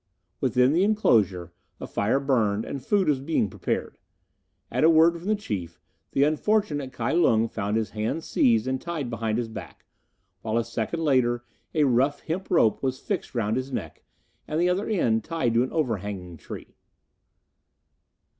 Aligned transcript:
Within 0.39 0.73
the 0.73 0.83
enclosure 0.83 1.53
a 1.79 1.85
fire 1.85 2.19
burned, 2.19 2.65
and 2.65 2.83
food 2.83 3.07
was 3.07 3.19
being 3.19 3.51
prepared. 3.51 3.99
At 4.71 4.83
a 4.83 4.89
word 4.89 5.13
from 5.15 5.27
the 5.27 5.35
chief, 5.35 5.79
the 6.13 6.23
unfortunate 6.23 6.91
Kai 6.91 7.11
Lung 7.11 7.47
found 7.47 7.77
his 7.77 7.91
hands 7.91 8.25
seized 8.25 8.65
and 8.65 8.81
tied 8.81 9.11
behind 9.11 9.37
his 9.37 9.47
back, 9.47 9.85
while 10.41 10.57
a 10.57 10.65
second 10.65 11.03
later 11.03 11.45
a 11.75 11.83
rough 11.83 12.21
hemp 12.21 12.49
rope 12.49 12.81
was 12.81 12.99
fixed 12.99 13.35
round 13.35 13.57
his 13.57 13.71
neck, 13.71 14.01
and 14.47 14.59
the 14.59 14.69
other 14.69 14.89
end 14.89 15.23
tied 15.23 15.53
to 15.53 15.61
an 15.61 15.71
overhanging 15.71 16.35
tree. 16.35 16.73